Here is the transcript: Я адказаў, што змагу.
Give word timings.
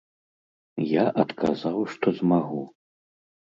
Я 0.91 1.03
адказаў, 1.23 1.77
што 1.93 2.15
змагу. 2.23 2.65